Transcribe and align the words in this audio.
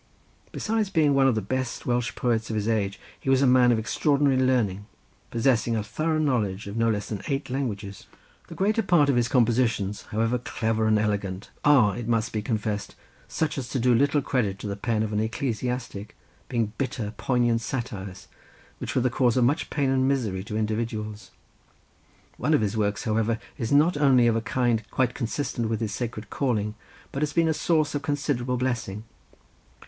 Besides 0.51 0.89
being 0.89 1.13
one 1.13 1.27
of 1.27 1.35
the 1.35 1.43
best 1.43 1.85
Welsh 1.85 2.15
poets 2.15 2.49
of 2.49 2.55
his 2.55 2.67
age 2.67 2.99
he 3.19 3.29
was 3.29 3.43
a 3.43 3.45
man 3.45 3.71
of 3.71 3.77
extraordinary 3.77 4.35
learning, 4.35 4.87
possessing 5.29 5.75
a 5.75 5.83
thorough 5.83 6.17
knowledge 6.17 6.65
of 6.65 6.75
no 6.75 6.89
less 6.89 7.07
than 7.09 7.21
eight 7.27 7.51
languages. 7.51 8.07
The 8.47 8.55
greater 8.55 8.81
part 8.81 9.09
of 9.09 9.15
his 9.15 9.27
compositions, 9.27 10.01
however 10.09 10.39
clever 10.39 10.87
and 10.87 10.97
elegant, 10.97 11.51
are, 11.63 11.95
it 11.95 12.07
must 12.07 12.33
be 12.33 12.41
confessed, 12.41 12.95
such 13.27 13.59
as 13.59 13.69
do 13.69 13.93
little 13.93 14.23
credit 14.23 14.57
to 14.57 14.67
the 14.67 14.75
pen 14.75 15.03
of 15.03 15.13
an 15.13 15.19
ecclesiastic, 15.19 16.15
being 16.49 16.73
bitter 16.79 17.13
poignant 17.17 17.61
satires, 17.61 18.27
which 18.79 18.95
were 18.95 19.01
the 19.03 19.11
cause 19.11 19.37
of 19.37 19.43
much 19.43 19.69
pain 19.69 19.91
and 19.91 20.07
misery 20.07 20.43
to 20.45 20.57
individuals; 20.57 21.29
one 22.37 22.55
of 22.55 22.61
his 22.61 22.75
works, 22.75 23.03
however, 23.03 23.37
is 23.59 23.71
not 23.71 23.95
only 23.97 24.25
of 24.25 24.35
a 24.35 24.41
kind 24.41 24.81
quite 24.89 25.13
consistent 25.13 25.69
with 25.69 25.79
his 25.79 25.93
sacred 25.93 26.31
calling, 26.31 26.73
but 27.11 27.21
has 27.21 27.33
been 27.33 27.47
a 27.47 27.53
source 27.53 27.93
of 27.93 28.01
considerable 28.01 28.57
blessing. 28.57 29.03